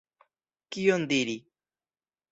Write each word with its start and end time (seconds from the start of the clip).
Kion 0.77 1.07
diri! 1.13 1.37